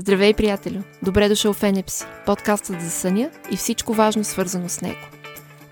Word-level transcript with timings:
Здравей, 0.00 0.34
приятелю! 0.34 0.80
Добре 1.02 1.28
дошъл 1.28 1.52
в 1.52 1.62
Енепси, 1.62 2.04
подкастът 2.26 2.80
за 2.80 2.90
съня 2.90 3.30
и 3.50 3.56
всичко 3.56 3.94
важно 3.94 4.24
свързано 4.24 4.68
с 4.68 4.80
него. 4.80 4.98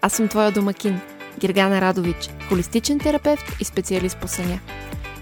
Аз 0.00 0.12
съм 0.12 0.28
твоя 0.28 0.52
домакин, 0.52 1.00
Гергана 1.38 1.80
Радович, 1.80 2.30
холистичен 2.48 2.98
терапевт 2.98 3.44
и 3.60 3.64
специалист 3.64 4.18
по 4.20 4.28
съня. 4.28 4.60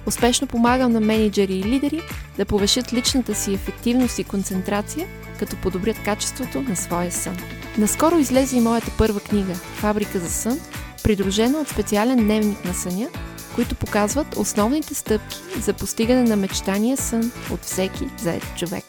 Успешно 0.07 0.47
помагам 0.47 0.93
на 0.93 1.01
менеджери 1.01 1.53
и 1.55 1.65
лидери 1.65 2.01
да 2.37 2.45
повешат 2.45 2.93
личната 2.93 3.35
си 3.35 3.55
ефективност 3.55 4.19
и 4.19 4.25
концентрация, 4.25 5.07
като 5.39 5.57
подобрят 5.57 6.03
качеството 6.05 6.63
на 6.63 6.77
своя 6.77 7.13
сън. 7.13 7.37
Наскоро 7.79 8.19
излезе 8.19 8.57
и 8.57 8.61
моята 8.61 8.91
първа 8.99 9.21
книга 9.21 9.55
«Фабрика 9.55 10.19
за 10.19 10.31
сън», 10.31 10.61
придружена 11.03 11.59
от 11.59 11.69
специален 11.69 12.19
дневник 12.19 12.65
на 12.65 12.75
съня, 12.75 13.09
които 13.55 13.75
показват 13.75 14.37
основните 14.37 14.95
стъпки 14.95 15.37
за 15.61 15.73
постигане 15.73 16.23
на 16.23 16.37
мечтания 16.37 16.97
сън 16.97 17.33
от 17.51 17.63
всеки 17.63 18.05
заед 18.19 18.43
човек. 18.57 18.85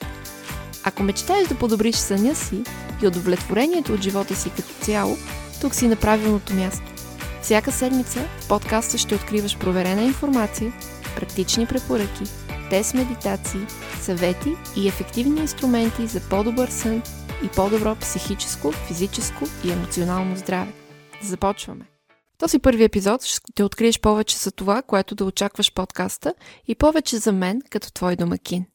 Ако 0.83 1.03
мечтаеш 1.03 1.47
да 1.47 1.55
подобриш 1.55 1.95
съня 1.95 2.35
си 2.35 2.63
и 3.03 3.07
удовлетворението 3.07 3.93
от 3.93 4.01
живота 4.01 4.35
си 4.35 4.49
като 4.49 4.73
цяло, 4.81 5.17
тук 5.61 5.75
си 5.75 5.87
на 5.87 5.95
правилното 5.95 6.53
място. 6.53 6.85
Всяка 7.41 7.71
седмица 7.71 8.19
в 8.39 8.47
подкаста 8.47 8.97
ще 8.97 9.15
откриваш 9.15 9.57
проверена 9.57 10.01
информация, 10.01 10.73
практични 11.15 11.65
препоръки, 11.65 12.23
тест 12.69 12.93
медитации, 12.93 13.61
съвети 14.01 14.51
и 14.75 14.87
ефективни 14.87 15.41
инструменти 15.41 16.07
за 16.07 16.19
по-добър 16.19 16.69
сън 16.69 17.01
и 17.43 17.47
по-добро 17.47 17.95
психическо, 17.95 18.71
физическо 18.71 19.45
и 19.63 19.71
емоционално 19.71 20.37
здраве. 20.37 20.73
Започваме! 21.23 21.94
Този 22.45 22.59
първи 22.59 22.83
епизод 22.83 23.23
ще 23.23 23.63
откриеш 23.63 23.99
повече 23.99 24.37
за 24.37 24.51
това, 24.51 24.81
което 24.81 25.15
да 25.15 25.25
очакваш 25.25 25.73
подкаста 25.73 26.33
и 26.67 26.75
повече 26.75 27.17
за 27.17 27.31
мен 27.31 27.61
като 27.69 27.91
твой 27.91 28.15
домакин. 28.15 28.65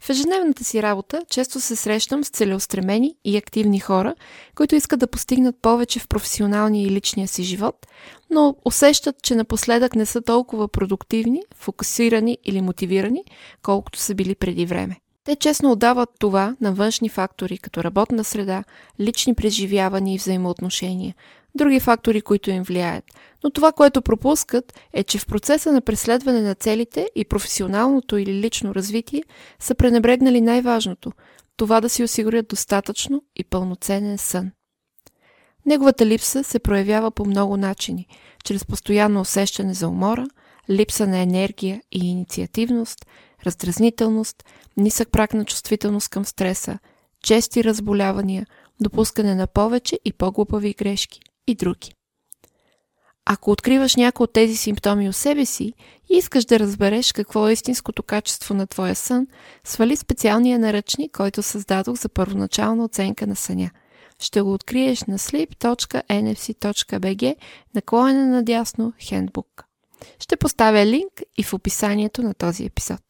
В 0.00 0.10
ежедневната 0.10 0.64
си 0.64 0.82
работа 0.82 1.22
често 1.30 1.60
се 1.60 1.76
срещам 1.76 2.24
с 2.24 2.30
целеустремени 2.30 3.16
и 3.24 3.36
активни 3.36 3.80
хора, 3.80 4.14
които 4.54 4.74
искат 4.74 5.00
да 5.00 5.06
постигнат 5.06 5.56
повече 5.62 6.00
в 6.00 6.08
професионалния 6.08 6.86
и 6.86 6.90
личния 6.90 7.28
си 7.28 7.42
живот, 7.42 7.86
но 8.30 8.56
усещат, 8.64 9.22
че 9.22 9.34
напоследък 9.34 9.96
не 9.96 10.06
са 10.06 10.22
толкова 10.22 10.68
продуктивни, 10.68 11.42
фокусирани 11.54 12.38
или 12.44 12.60
мотивирани, 12.60 13.24
колкото 13.62 13.98
са 13.98 14.14
били 14.14 14.34
преди 14.34 14.66
време. 14.66 14.96
Те 15.24 15.36
честно 15.36 15.72
отдават 15.72 16.08
това 16.18 16.56
на 16.60 16.72
външни 16.72 17.08
фактори, 17.08 17.58
като 17.58 17.84
работна 17.84 18.24
среда, 18.24 18.64
лични 19.00 19.34
преживявания 19.34 20.14
и 20.14 20.18
взаимоотношения, 20.18 21.14
други 21.56 21.80
фактори, 21.80 22.20
които 22.20 22.50
им 22.50 22.62
влияят. 22.62 23.04
Но 23.44 23.50
това, 23.50 23.72
което 23.72 24.02
пропускат, 24.02 24.80
е, 24.92 25.04
че 25.04 25.18
в 25.18 25.26
процеса 25.26 25.72
на 25.72 25.80
преследване 25.80 26.40
на 26.40 26.54
целите 26.54 27.10
и 27.14 27.24
професионалното 27.24 28.16
или 28.16 28.34
лично 28.34 28.74
развитие 28.74 29.22
са 29.58 29.74
пренебрегнали 29.74 30.40
най-важното– 30.40 31.12
това 31.56 31.80
да 31.80 31.88
си 31.88 32.04
осигурят 32.04 32.48
достатъчно 32.48 33.22
и 33.36 33.44
пълноценен 33.44 34.18
сън. 34.18 34.50
Неговата 35.66 36.06
липса 36.06 36.44
се 36.44 36.58
проявява 36.58 37.10
по 37.10 37.24
много 37.24 37.56
начини, 37.56 38.06
чрез 38.44 38.64
постоянно 38.64 39.20
усещане 39.20 39.74
за 39.74 39.88
умора, 39.88 40.26
липса 40.70 41.06
на 41.06 41.18
енергия 41.18 41.80
и 41.92 42.10
инициативност, 42.10 43.06
раздразнителност, 43.46 44.44
нисък 44.76 45.10
прак 45.10 45.34
на 45.34 45.44
чувствителност 45.44 46.08
към 46.08 46.24
стреса, 46.24 46.78
чести 47.22 47.64
разболявания, 47.64 48.46
допускане 48.80 49.34
на 49.34 49.46
повече 49.46 49.98
и 50.04 50.12
по-глупави 50.12 50.74
грешки 50.74 51.20
и 51.46 51.54
други. 51.54 51.92
Ако 53.28 53.50
откриваш 53.50 53.96
някои 53.96 54.24
от 54.24 54.32
тези 54.32 54.56
симптоми 54.56 55.08
у 55.08 55.12
себе 55.12 55.46
си 55.46 55.72
и 56.10 56.16
искаш 56.16 56.44
да 56.44 56.58
разбереш 56.58 57.12
какво 57.12 57.48
е 57.48 57.52
истинското 57.52 58.02
качество 58.02 58.54
на 58.54 58.66
твоя 58.66 58.94
сън, 58.94 59.26
свали 59.64 59.96
специалния 59.96 60.58
наръчник, 60.58 61.12
който 61.12 61.42
създадох 61.42 61.96
за 61.96 62.08
първоначална 62.08 62.84
оценка 62.84 63.26
на 63.26 63.36
съня. 63.36 63.70
Ще 64.18 64.40
го 64.40 64.52
откриеш 64.52 65.04
на 65.04 65.18
sleep.nfc.bg 65.18 67.34
наклонена 67.74 68.26
надясно 68.26 68.92
Handbook. 69.00 69.62
Ще 70.18 70.36
поставя 70.36 70.86
линк 70.86 71.22
и 71.38 71.42
в 71.42 71.54
описанието 71.54 72.22
на 72.22 72.34
този 72.34 72.64
епизод. 72.64 73.00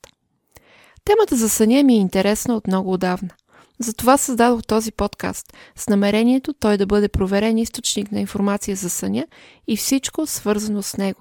Темата 1.04 1.36
за 1.36 1.48
съня 1.48 1.82
ми 1.82 1.94
е 1.94 2.00
интересна 2.00 2.56
от 2.56 2.66
много 2.66 2.92
отдавна– 2.92 3.30
затова 3.78 4.16
създадох 4.16 4.62
този 4.66 4.92
подкаст 4.92 5.54
с 5.76 5.88
намерението 5.88 6.52
той 6.52 6.76
да 6.76 6.86
бъде 6.86 7.08
проверен 7.08 7.58
източник 7.58 8.12
на 8.12 8.20
информация 8.20 8.76
за 8.76 8.90
съня 8.90 9.26
и 9.66 9.76
всичко 9.76 10.26
свързано 10.26 10.82
с 10.82 10.96
него. 10.96 11.20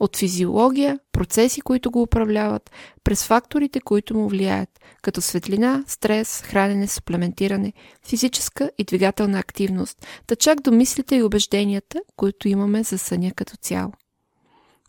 От 0.00 0.16
физиология, 0.16 0.98
процеси, 1.12 1.60
които 1.60 1.90
го 1.90 2.02
управляват, 2.02 2.70
през 3.04 3.24
факторите, 3.24 3.80
които 3.80 4.14
му 4.14 4.28
влияят, 4.28 4.68
като 5.02 5.20
светлина, 5.20 5.84
стрес, 5.86 6.42
хранене, 6.44 6.88
суплементиране, 6.88 7.72
физическа 8.06 8.70
и 8.78 8.84
двигателна 8.84 9.38
активност, 9.38 10.06
да 10.28 10.36
чак 10.36 10.60
до 10.60 10.72
мислите 10.72 11.16
и 11.16 11.22
убежденията, 11.22 12.00
които 12.16 12.48
имаме 12.48 12.82
за 12.82 12.98
съня 12.98 13.32
като 13.36 13.56
цяло. 13.56 13.92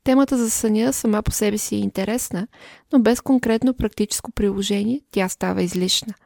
Темата 0.04 0.38
за 0.38 0.50
съня 0.50 0.94
сама 0.94 1.24
по 1.24 1.32
себе 1.32 1.58
си 1.58 1.76
е 1.76 1.80
интересна, 1.80 2.48
но 2.94 3.00
без 3.00 3.22
конкретно 3.22 3.74
практическо 3.74 4.32
приложение 4.32 5.02
тя 5.12 5.30
става 5.30 5.64
излишна– 5.64 6.14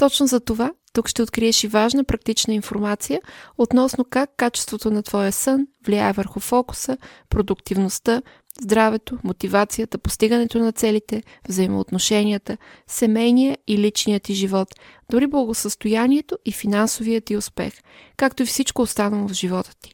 точно 0.00 0.26
за 0.26 0.40
това 0.40 0.70
тук 0.92 1.08
ще 1.08 1.22
откриеш 1.22 1.64
и 1.64 1.68
важна 1.68 2.04
практична 2.04 2.54
информация 2.54 3.20
относно 3.58 4.04
как 4.10 4.30
качеството 4.36 4.90
на 4.90 5.02
твоя 5.02 5.32
сън 5.32 5.66
влияе 5.86 6.12
върху 6.12 6.40
фокуса, 6.40 6.98
продуктивността, 7.28 8.22
здравето, 8.60 9.18
мотивацията, 9.24 9.98
постигането 9.98 10.58
на 10.58 10.72
целите, 10.72 11.22
взаимоотношенията, 11.48 12.56
семейния 12.86 13.58
и 13.66 13.78
личният 13.78 14.22
ти 14.22 14.34
живот, 14.34 14.68
дори 15.10 15.26
благосъстоянието 15.26 16.38
и 16.44 16.52
финансовият 16.52 17.24
ти 17.24 17.36
успех, 17.36 17.72
както 18.16 18.42
и 18.42 18.46
всичко 18.46 18.82
останало 18.82 19.28
в 19.28 19.32
живота 19.32 19.70
ти. 19.82 19.92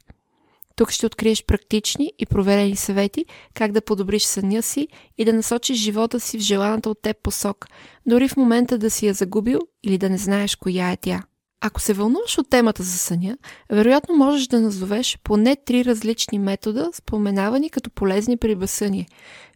Тук 0.77 0.91
ще 0.91 1.05
откриеш 1.05 1.45
практични 1.45 2.13
и 2.19 2.25
проверени 2.25 2.75
съвети 2.75 3.25
как 3.53 3.71
да 3.71 3.81
подобриш 3.81 4.23
съня 4.23 4.61
си 4.61 4.87
и 5.17 5.25
да 5.25 5.33
насочиш 5.33 5.77
живота 5.77 6.19
си 6.19 6.37
в 6.37 6.41
желаната 6.41 6.89
от 6.89 7.01
теб 7.01 7.17
посок, 7.23 7.67
дори 8.05 8.27
в 8.27 8.37
момента 8.37 8.77
да 8.77 8.89
си 8.89 9.07
я 9.07 9.13
загубил 9.13 9.59
или 9.83 9.97
да 9.97 10.09
не 10.09 10.17
знаеш 10.17 10.55
коя 10.55 10.91
е 10.91 10.97
тя. 10.97 11.23
Ако 11.61 11.81
се 11.81 11.93
вълнуваш 11.93 12.37
от 12.37 12.49
темата 12.49 12.83
за 12.83 12.97
съня, 12.97 13.37
вероятно 13.71 14.15
можеш 14.15 14.47
да 14.47 14.61
назовеш 14.61 15.19
поне 15.23 15.55
три 15.55 15.85
различни 15.85 16.39
метода, 16.39 16.89
споменавани 16.93 17.69
като 17.69 17.89
полезни 17.89 18.37
при 18.37 18.55
безсъние. 18.55 19.07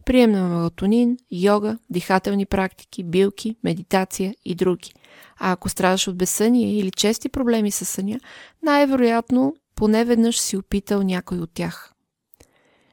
Прием 0.04 0.32
на 0.32 0.48
мелатонин, 0.48 1.16
йога, 1.32 1.78
дихателни 1.90 2.46
практики, 2.46 3.04
билки, 3.04 3.56
медитация 3.64 4.34
и 4.44 4.54
други. 4.54 4.92
А 5.38 5.52
ако 5.52 5.68
страдаш 5.68 6.08
от 6.08 6.16
безсъние 6.16 6.78
или 6.78 6.90
чести 6.90 7.28
проблеми 7.28 7.70
с 7.70 7.84
съня, 7.84 8.20
най-вероятно 8.62 9.54
поне 9.82 10.04
веднъж 10.04 10.40
си 10.40 10.56
опитал 10.56 11.02
някой 11.02 11.38
от 11.38 11.50
тях. 11.54 11.92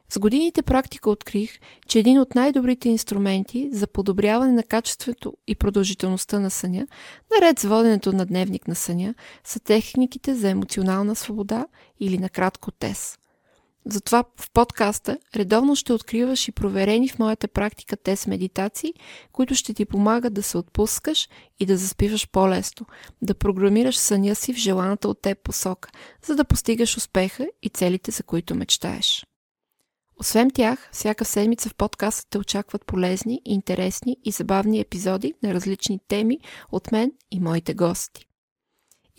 С 0.08 0.18
годините 0.18 0.62
практика 0.62 1.10
открих, 1.10 1.58
че 1.88 1.98
един 1.98 2.20
от 2.20 2.34
най-добрите 2.34 2.88
инструменти 2.88 3.70
за 3.72 3.86
подобряване 3.86 4.52
на 4.52 4.62
качеството 4.62 5.36
и 5.46 5.54
продължителността 5.54 6.40
на 6.40 6.50
съня, 6.50 6.86
наред 7.34 7.58
с 7.58 7.64
воденето 7.64 8.12
на 8.12 8.26
дневник 8.26 8.68
на 8.68 8.74
съня, 8.74 9.14
са 9.44 9.60
техниките 9.60 10.34
за 10.34 10.48
емоционална 10.48 11.16
свобода 11.16 11.66
или 12.00 12.18
накратко 12.18 12.70
ТЕС. 12.70 13.18
Затова 13.86 14.24
в 14.36 14.50
подкаста 14.50 15.18
редовно 15.36 15.76
ще 15.76 15.92
откриваш 15.92 16.48
и 16.48 16.52
проверени 16.52 17.08
в 17.08 17.18
моята 17.18 17.48
практика 17.48 17.96
тест 17.96 18.26
медитации, 18.26 18.94
които 19.32 19.54
ще 19.54 19.74
ти 19.74 19.84
помагат 19.84 20.34
да 20.34 20.42
се 20.42 20.58
отпускаш 20.58 21.28
и 21.60 21.66
да 21.66 21.76
заспиваш 21.76 22.28
по-лесно, 22.28 22.86
да 23.22 23.34
програмираш 23.34 23.96
съня 23.96 24.34
си 24.34 24.54
в 24.54 24.56
желаната 24.56 25.08
от 25.08 25.22
теб 25.22 25.38
посока, 25.42 25.90
за 26.26 26.36
да 26.36 26.44
постигаш 26.44 26.96
успеха 26.96 27.46
и 27.62 27.68
целите, 27.68 28.10
за 28.10 28.22
които 28.22 28.54
мечтаеш. 28.54 29.26
Освен 30.20 30.50
тях, 30.50 30.88
всяка 30.92 31.24
седмица 31.24 31.68
в 31.68 31.74
подкаста 31.74 32.30
те 32.30 32.38
очакват 32.38 32.86
полезни, 32.86 33.42
интересни 33.44 34.16
и 34.24 34.30
забавни 34.30 34.80
епизоди 34.80 35.34
на 35.42 35.54
различни 35.54 36.00
теми 36.08 36.38
от 36.72 36.92
мен 36.92 37.12
и 37.30 37.40
моите 37.40 37.74
гости. 37.74 38.29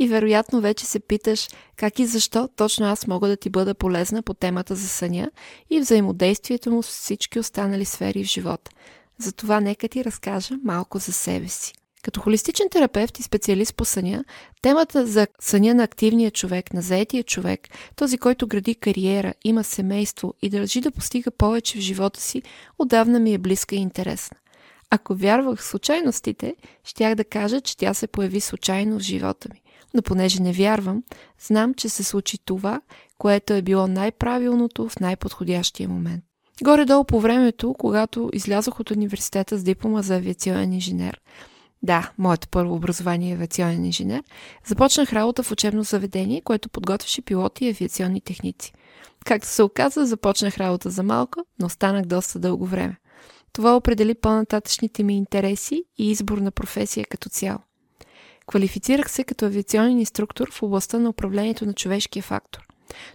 И 0.01 0.07
вероятно 0.07 0.61
вече 0.61 0.85
се 0.85 0.99
питаш 0.99 1.47
как 1.75 1.99
и 1.99 2.05
защо 2.05 2.49
точно 2.55 2.85
аз 2.85 3.07
мога 3.07 3.27
да 3.27 3.37
ти 3.37 3.49
бъда 3.49 3.75
полезна 3.75 4.21
по 4.21 4.33
темата 4.33 4.75
за 4.75 4.87
съня 4.87 5.31
и 5.69 5.79
взаимодействието 5.79 6.71
му 6.71 6.83
с 6.83 6.87
всички 6.87 7.39
останали 7.39 7.85
сфери 7.85 8.23
в 8.23 8.27
живота. 8.27 8.71
Затова 9.17 9.59
нека 9.59 9.87
ти 9.87 10.05
разкажа 10.05 10.55
малко 10.63 10.99
за 10.99 11.13
себе 11.13 11.47
си. 11.47 11.73
Като 12.03 12.21
холистичен 12.21 12.69
терапевт 12.71 13.19
и 13.19 13.23
специалист 13.23 13.75
по 13.75 13.85
съня, 13.85 14.25
темата 14.61 15.07
за 15.07 15.27
съня 15.39 15.73
на 15.73 15.83
активния 15.83 16.31
човек, 16.31 16.73
на 16.73 16.81
заетия 16.81 17.23
човек, 17.23 17.67
този, 17.95 18.17
който 18.17 18.47
гради 18.47 18.75
кариера, 18.75 19.33
има 19.43 19.63
семейство 19.63 20.33
и 20.41 20.49
държи 20.49 20.81
да 20.81 20.91
постига 20.91 21.31
повече 21.31 21.77
в 21.77 21.81
живота 21.81 22.21
си, 22.21 22.41
отдавна 22.79 23.19
ми 23.19 23.33
е 23.33 23.37
близка 23.37 23.75
и 23.75 23.79
интересна. 23.79 24.37
Ако 24.89 25.15
вярвах 25.15 25.59
в 25.59 25.63
случайностите, 25.63 26.55
щях 26.83 27.15
да 27.15 27.23
кажа, 27.23 27.61
че 27.61 27.77
тя 27.77 27.93
се 27.93 28.07
появи 28.07 28.41
случайно 28.41 28.99
в 28.99 29.01
живота 29.01 29.49
ми 29.53 29.61
но 29.93 30.01
понеже 30.01 30.41
не 30.41 30.53
вярвам, 30.53 31.03
знам, 31.47 31.73
че 31.73 31.89
се 31.89 32.03
случи 32.03 32.37
това, 32.45 32.81
което 33.17 33.53
е 33.53 33.61
било 33.61 33.87
най-правилното 33.87 34.89
в 34.89 34.99
най-подходящия 34.99 35.89
момент. 35.89 36.23
Горе-долу 36.63 37.03
по 37.03 37.19
времето, 37.19 37.75
когато 37.79 38.29
излязох 38.33 38.79
от 38.79 38.91
университета 38.91 39.57
с 39.57 39.63
диплома 39.63 40.01
за 40.01 40.15
авиационен 40.15 40.73
инженер, 40.73 41.21
да, 41.83 42.11
моето 42.17 42.47
първо 42.47 42.75
образование 42.75 43.31
е 43.31 43.33
авиационен 43.33 43.85
инженер, 43.85 44.23
започнах 44.65 45.13
работа 45.13 45.43
в 45.43 45.51
учебно 45.51 45.83
заведение, 45.83 46.41
което 46.41 46.69
подготвяше 46.69 47.21
пилоти 47.21 47.65
и 47.65 47.69
авиационни 47.69 48.21
техници. 48.21 48.73
Както 49.25 49.47
се 49.47 49.63
оказа, 49.63 50.05
започнах 50.05 50.57
работа 50.57 50.89
за 50.89 51.03
малко, 51.03 51.39
но 51.59 51.65
останах 51.65 52.05
доста 52.05 52.39
дълго 52.39 52.65
време. 52.65 52.97
Това 53.53 53.75
определи 53.75 54.15
по-нататъчните 54.15 55.03
ми 55.03 55.17
интереси 55.17 55.83
и 55.97 56.11
избор 56.11 56.37
на 56.37 56.51
професия 56.51 57.05
като 57.09 57.29
цяло. 57.29 57.59
Квалифицирах 58.51 59.11
се 59.11 59.23
като 59.23 59.45
авиационен 59.45 59.99
инструктор 59.99 60.51
в 60.51 60.63
областта 60.63 60.99
на 60.99 61.09
управлението 61.09 61.65
на 61.65 61.73
човешкия 61.73 62.23
фактор. 62.23 62.67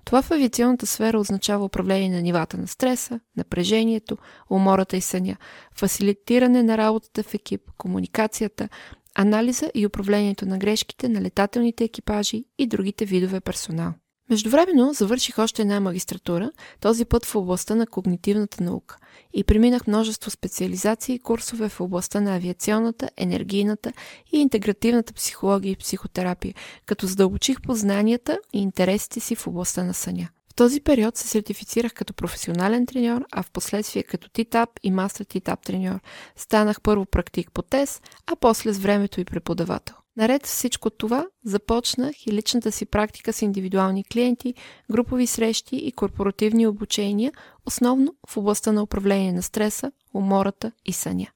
Това 0.04 0.22
в 0.22 0.30
авиационната 0.30 0.86
сфера 0.86 1.18
означава 1.18 1.64
управление 1.64 2.10
на 2.10 2.22
нивата 2.22 2.58
на 2.58 2.66
стреса, 2.66 3.20
напрежението, 3.36 4.16
умората 4.50 4.96
и 4.96 5.00
съня, 5.00 5.36
фасилитиране 5.74 6.62
на 6.62 6.78
работата 6.78 7.22
в 7.22 7.34
екип, 7.34 7.60
комуникацията, 7.78 8.68
анализа 9.14 9.70
и 9.74 9.86
управлението 9.86 10.46
на 10.46 10.58
грешките 10.58 11.08
на 11.08 11.20
летателните 11.20 11.84
екипажи 11.84 12.44
и 12.58 12.66
другите 12.66 13.04
видове 13.04 13.40
персонал. 13.40 13.92
Междувременно 14.30 14.92
завърших 14.92 15.38
още 15.38 15.62
една 15.62 15.80
магистратура, 15.80 16.50
този 16.80 17.04
път 17.04 17.24
в 17.24 17.34
областта 17.34 17.74
на 17.74 17.86
когнитивната 17.86 18.64
наука 18.64 18.96
и 19.34 19.44
преминах 19.44 19.86
множество 19.86 20.30
специализации 20.30 21.14
и 21.14 21.18
курсове 21.18 21.68
в 21.68 21.80
областта 21.80 22.20
на 22.20 22.36
авиационната, 22.36 23.10
енергийната 23.16 23.92
и 24.32 24.38
интегративната 24.38 25.12
психология 25.12 25.72
и 25.72 25.76
психотерапия, 25.76 26.54
като 26.86 27.06
задълбочих 27.06 27.60
познанията 27.60 28.38
и 28.52 28.62
интересите 28.62 29.20
си 29.20 29.34
в 29.34 29.46
областта 29.46 29.84
на 29.84 29.94
съня. 29.94 30.28
В 30.52 30.54
този 30.54 30.80
период 30.80 31.16
се 31.16 31.28
сертифицирах 31.28 31.94
като 31.94 32.14
професионален 32.14 32.86
треньор, 32.86 33.24
а 33.32 33.42
в 33.42 33.50
последствие 33.50 34.02
като 34.02 34.28
титап 34.28 34.70
и 34.82 34.90
мастер 34.90 35.24
титап 35.24 35.62
треньор. 35.62 36.00
Станах 36.36 36.80
първо 36.80 37.06
практик 37.06 37.52
по 37.52 37.62
ТЕС, 37.62 38.02
а 38.26 38.36
после 38.36 38.72
с 38.72 38.78
времето 38.78 39.20
и 39.20 39.24
преподавател. 39.24 39.94
Наред 40.16 40.46
с 40.46 40.50
всичко 40.50 40.90
това, 40.90 41.26
започнах 41.44 42.26
и 42.26 42.32
личната 42.32 42.72
си 42.72 42.86
практика 42.86 43.32
с 43.32 43.42
индивидуални 43.42 44.04
клиенти, 44.04 44.54
групови 44.90 45.26
срещи 45.26 45.76
и 45.76 45.92
корпоративни 45.92 46.66
обучения, 46.66 47.32
основно 47.66 48.14
в 48.28 48.36
областта 48.36 48.72
на 48.72 48.82
управление 48.82 49.32
на 49.32 49.42
стреса, 49.42 49.92
умората 50.14 50.72
и 50.84 50.92
съня. 50.92 51.26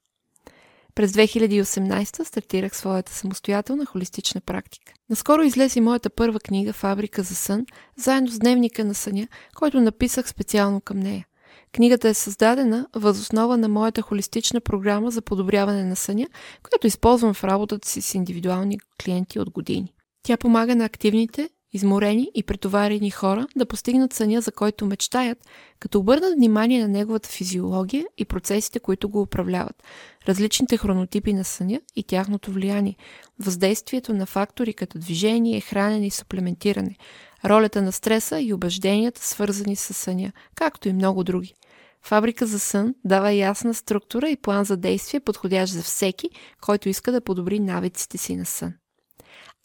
През 0.95 1.13
2018 1.13 2.25
стартирах 2.25 2.77
своята 2.77 3.13
самостоятелна 3.13 3.87
холистична 3.87 4.41
практика. 4.41 4.93
Наскоро 5.11 5.43
излезе 5.43 5.81
моята 5.81 6.11
първа 6.11 6.41
книга 6.41 6.73
«Фабрика 6.73 7.23
за 7.23 7.35
сън», 7.35 7.67
заедно 7.97 8.29
с 8.31 8.39
дневника 8.39 8.85
на 8.85 8.95
съня, 8.95 9.29
който 9.55 9.81
написах 9.81 10.29
специално 10.29 10.81
към 10.81 10.99
нея. 10.99 11.27
Книгата 11.73 12.09
е 12.09 12.15
създадена 12.15 12.87
възоснова 12.97 13.57
на 13.57 13.69
моята 13.69 14.03
холистична 14.03 14.61
програма 14.61 15.11
за 15.11 15.23
подобряване 15.23 15.85
на 15.85 15.97
съня, 15.97 16.27
която 16.63 16.87
използвам 16.87 17.35
в 17.35 17.45
работата 17.45 17.89
си 17.89 18.03
с 18.03 18.15
индивидуални 18.15 18.79
клиенти 19.05 19.39
от 19.39 19.51
години. 19.51 19.95
Тя 20.23 20.37
помага 20.37 20.77
на 20.77 20.85
активните, 20.85 21.49
изморени 21.73 22.31
и 22.35 22.43
претоварени 22.43 23.11
хора 23.11 23.47
да 23.57 23.67
постигнат 23.67 24.13
съня, 24.13 24.41
за 24.41 24.53
който 24.53 24.87
мечтаят, 24.87 25.39
като 25.81 25.99
обърнат 25.99 26.35
внимание 26.35 26.83
на 26.83 26.89
неговата 26.89 27.29
физиология 27.29 28.07
и 28.19 28.25
процесите, 28.25 28.81
които 28.81 29.09
го 29.09 29.21
управляват, 29.21 29.83
различните 30.29 30.77
хронотипи 30.77 31.33
на 31.33 31.45
съня 31.45 31.81
и 31.97 32.03
тяхното 32.03 32.53
влияние, 32.53 32.97
въздействието 33.39 34.15
на 34.15 34.27
фактори 34.27 34.75
като 34.75 34.99
движение, 34.99 35.61
хранене 35.61 36.07
и 36.07 36.11
суплементиране, 36.11 36.97
ролята 37.45 37.83
на 37.83 37.93
стреса 37.93 38.41
и 38.41 38.55
убежденията, 38.55 39.25
свързани 39.25 39.77
с 39.77 39.95
съня, 39.95 40.33
както 40.55 40.89
и 40.89 40.93
много 40.93 41.25
други. 41.25 41.55
Фабрика 42.03 42.47
за 42.47 42.59
сън 42.59 42.95
дава 43.05 43.33
ясна 43.33 43.75
структура 43.75 44.29
и 44.29 44.37
план 44.37 44.65
за 44.65 44.77
действие, 44.77 45.21
подходящ 45.21 45.73
за 45.73 45.83
всеки, 45.83 46.31
който 46.61 46.89
иска 46.89 47.13
да 47.13 47.21
подобри 47.21 47.61
навиците 47.61 48.19
си 48.19 48.37
на 48.37 48.47
сън. 48.47 48.73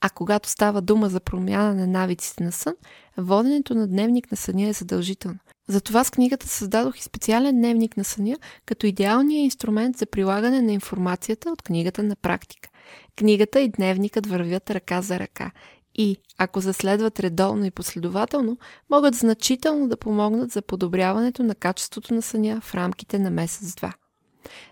А 0.01 0.09
когато 0.09 0.49
става 0.49 0.81
дума 0.81 1.09
за 1.09 1.19
промяна 1.19 1.75
на 1.75 1.87
навиците 1.87 2.43
на 2.43 2.51
сън, 2.51 2.73
воденето 3.17 3.75
на 3.75 3.87
дневник 3.87 4.31
на 4.31 4.37
съня 4.37 4.67
е 4.67 4.73
задължително. 4.73 5.39
Затова 5.67 6.03
с 6.03 6.11
книгата 6.11 6.47
създадох 6.47 6.97
и 6.97 7.03
специален 7.03 7.55
дневник 7.55 7.97
на 7.97 8.03
съня, 8.03 8.37
като 8.65 8.87
идеалния 8.87 9.43
инструмент 9.43 9.97
за 9.97 10.05
прилагане 10.05 10.61
на 10.61 10.71
информацията 10.71 11.49
от 11.49 11.61
книгата 11.61 12.03
на 12.03 12.15
практика. 12.15 12.69
Книгата 13.15 13.61
и 13.61 13.69
дневникът 13.69 14.27
вървят 14.27 14.71
ръка 14.71 15.01
за 15.01 15.19
ръка 15.19 15.51
и, 15.97 16.17
ако 16.37 16.61
се 16.61 16.73
следват 16.73 17.19
редовно 17.19 17.65
и 17.65 17.71
последователно, 17.71 18.57
могат 18.89 19.15
значително 19.15 19.87
да 19.87 19.97
помогнат 19.97 20.51
за 20.51 20.61
подобряването 20.61 21.43
на 21.43 21.55
качеството 21.55 22.13
на 22.13 22.21
съня 22.21 22.61
в 22.63 22.75
рамките 22.75 23.19
на 23.19 23.29
месец-два. 23.29 23.93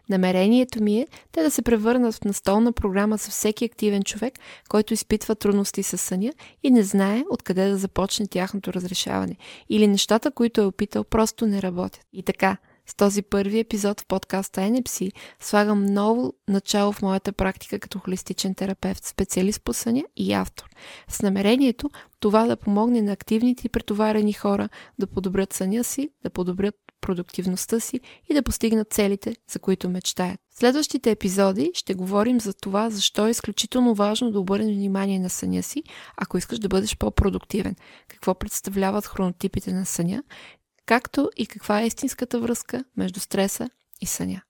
Намерението 0.09 0.83
ми 0.83 0.99
е 0.99 1.07
те 1.31 1.43
да 1.43 1.51
се 1.51 1.61
превърнат 1.61 2.15
в 2.15 2.23
настолна 2.25 2.73
програма 2.73 3.17
за 3.17 3.31
всеки 3.31 3.65
активен 3.65 4.03
човек, 4.03 4.33
който 4.69 4.93
изпитва 4.93 5.35
трудности 5.35 5.83
с 5.83 5.97
съня 5.97 6.33
и 6.63 6.71
не 6.71 6.83
знае 6.83 7.23
откъде 7.29 7.69
да 7.69 7.77
започне 7.77 8.27
тяхното 8.27 8.73
разрешаване 8.73 9.35
или 9.69 9.87
нещата, 9.87 10.31
които 10.31 10.61
е 10.61 10.65
опитал, 10.65 11.03
просто 11.03 11.45
не 11.45 11.61
работят. 11.61 12.01
И 12.13 12.23
така, 12.23 12.57
с 12.87 12.95
този 12.95 13.21
първи 13.21 13.59
епизод 13.59 14.01
в 14.01 14.05
подкаста 14.05 14.61
NPC 14.61 15.11
слагам 15.39 15.85
ново 15.85 16.33
начало 16.47 16.91
в 16.91 17.01
моята 17.01 17.33
практика 17.33 17.79
като 17.79 17.99
холистичен 17.99 18.55
терапевт, 18.55 19.05
специалист 19.05 19.63
по 19.63 19.73
съня 19.73 20.03
и 20.15 20.33
автор. 20.33 20.69
С 21.07 21.21
намерението 21.21 21.89
това 22.19 22.45
да 22.45 22.57
помогне 22.57 23.01
на 23.01 23.11
активните 23.11 23.67
и 23.67 23.69
претоварени 23.69 24.33
хора 24.33 24.69
да 24.99 25.07
подобрят 25.07 25.53
съня 25.53 25.83
си, 25.83 26.09
да 26.23 26.29
подобрят 26.29 26.75
продуктивността 27.01 27.79
си 27.79 27.99
и 28.29 28.33
да 28.33 28.43
постигнат 28.43 28.93
целите, 28.93 29.35
за 29.51 29.59
които 29.59 29.89
мечтаят. 29.89 30.39
В 30.55 30.59
следващите 30.59 31.11
епизоди 31.11 31.71
ще 31.73 31.93
говорим 31.93 32.39
за 32.39 32.53
това, 32.53 32.89
защо 32.89 33.27
е 33.27 33.31
изключително 33.31 33.93
важно 33.93 34.31
да 34.31 34.39
обърнем 34.39 34.75
внимание 34.75 35.19
на 35.19 35.29
съня 35.29 35.63
си, 35.63 35.83
ако 36.17 36.37
искаш 36.37 36.59
да 36.59 36.67
бъдеш 36.67 36.97
по-продуктивен, 36.97 37.75
какво 38.07 38.35
представляват 38.35 39.05
хронотипите 39.05 39.73
на 39.73 39.85
съня, 39.85 40.23
както 40.85 41.29
и 41.37 41.45
каква 41.45 41.81
е 41.81 41.87
истинската 41.87 42.39
връзка 42.39 42.83
между 42.97 43.19
стреса 43.19 43.69
и 44.01 44.05
съня. 44.05 44.41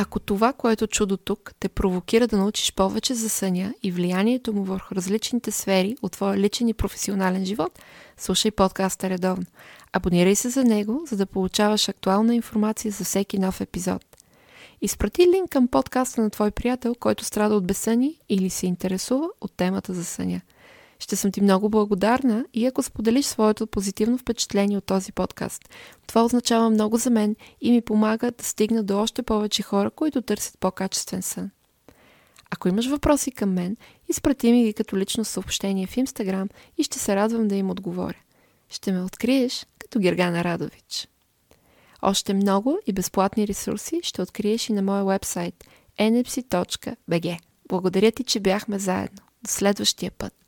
Ако 0.00 0.20
това, 0.20 0.52
което 0.52 0.86
чудо 0.86 1.16
тук, 1.16 1.52
те 1.60 1.68
провокира 1.68 2.26
да 2.26 2.38
научиш 2.38 2.74
повече 2.74 3.14
за 3.14 3.28
съня 3.28 3.74
и 3.82 3.92
влиянието 3.92 4.52
му 4.52 4.64
върху 4.64 4.94
различните 4.94 5.50
сфери 5.50 5.96
от 6.02 6.12
твоя 6.12 6.38
личен 6.38 6.68
и 6.68 6.74
професионален 6.74 7.44
живот, 7.44 7.78
слушай 8.16 8.50
подкаста 8.50 9.10
редовно. 9.10 9.46
Абонирай 9.92 10.34
се 10.34 10.48
за 10.48 10.64
него, 10.64 11.02
за 11.08 11.16
да 11.16 11.26
получаваш 11.26 11.88
актуална 11.88 12.34
информация 12.34 12.92
за 12.92 13.04
всеки 13.04 13.38
нов 13.38 13.60
епизод. 13.60 14.07
Изпрати 14.80 15.26
линк 15.26 15.50
към 15.50 15.68
подкаста 15.68 16.20
на 16.20 16.30
твой 16.30 16.50
приятел, 16.50 16.94
който 16.94 17.24
страда 17.24 17.54
от 17.54 17.66
безсъни 17.66 18.18
или 18.28 18.50
се 18.50 18.66
интересува 18.66 19.28
от 19.40 19.52
темата 19.56 19.94
за 19.94 20.04
съня. 20.04 20.40
Ще 20.98 21.16
съм 21.16 21.32
ти 21.32 21.40
много 21.40 21.68
благодарна 21.68 22.44
и 22.54 22.66
ако 22.66 22.82
споделиш 22.82 23.26
своето 23.26 23.66
позитивно 23.66 24.18
впечатление 24.18 24.78
от 24.78 24.84
този 24.84 25.12
подкаст. 25.12 25.68
Това 26.06 26.24
означава 26.24 26.70
много 26.70 26.96
за 26.96 27.10
мен 27.10 27.36
и 27.60 27.70
ми 27.70 27.80
помага 27.80 28.30
да 28.30 28.44
стигна 28.44 28.82
до 28.82 29.00
още 29.00 29.22
повече 29.22 29.62
хора, 29.62 29.90
които 29.90 30.22
търсят 30.22 30.58
по-качествен 30.60 31.22
сън. 31.22 31.50
Ако 32.50 32.68
имаш 32.68 32.86
въпроси 32.86 33.30
към 33.30 33.52
мен, 33.52 33.76
изпрати 34.08 34.52
ми 34.52 34.64
ги 34.64 34.72
като 34.72 34.96
лично 34.96 35.24
съобщение 35.24 35.86
в 35.86 35.96
Инстаграм 35.96 36.48
и 36.78 36.82
ще 36.82 36.98
се 36.98 37.16
радвам 37.16 37.48
да 37.48 37.56
им 37.56 37.70
отговоря. 37.70 38.18
Ще 38.68 38.92
ме 38.92 39.02
откриеш 39.02 39.66
като 39.78 39.98
Гергана 39.98 40.44
Радович. 40.44 41.08
Още 42.02 42.34
много 42.34 42.78
и 42.86 42.92
безплатни 42.92 43.48
ресурси 43.48 44.00
ще 44.02 44.22
откриеш 44.22 44.68
и 44.68 44.72
на 44.72 44.82
моя 44.82 45.04
вебсайт 45.04 45.64
npc.bg. 46.00 47.38
Благодаря 47.68 48.12
ти, 48.12 48.24
че 48.24 48.40
бяхме 48.40 48.78
заедно. 48.78 49.22
До 49.42 49.50
следващия 49.50 50.10
път! 50.10 50.47